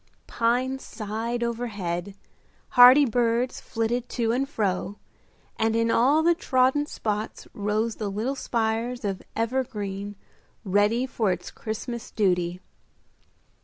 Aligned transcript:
Pines 0.25 0.83
sighed 0.83 1.43
overhead, 1.43 2.15
hardy 2.69 3.05
birds 3.05 3.61
flitted 3.61 4.09
to 4.09 4.31
and 4.31 4.49
fro, 4.49 4.97
and 5.59 5.75
in 5.75 5.91
all 5.91 6.23
the 6.23 6.33
trodden 6.33 6.87
spots 6.87 7.47
rose 7.53 7.97
the 7.97 8.09
little 8.09 8.33
spires 8.33 9.05
of 9.05 9.21
evergreen 9.35 10.15
ready 10.65 11.05
for 11.05 11.31
its 11.31 11.51
Christmas 11.51 12.09
duty. 12.09 12.59